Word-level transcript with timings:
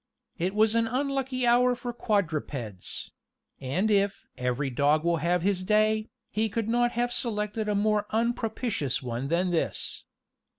It 0.39 0.55
was 0.55 0.73
an 0.73 0.87
unlucky 0.87 1.45
hour 1.45 1.75
for 1.75 1.93
quadrupeds; 1.93 3.11
and 3.59 3.91
if 3.91 4.25
"every 4.35 4.71
dog 4.71 5.03
will 5.03 5.17
have 5.17 5.43
his 5.43 5.61
day," 5.61 6.09
he 6.31 6.49
could 6.49 6.67
not 6.67 6.93
have 6.93 7.13
selected 7.13 7.69
a 7.69 7.75
more 7.75 8.07
unpropitious 8.09 9.03
one 9.03 9.27
than 9.27 9.51
this. 9.51 10.03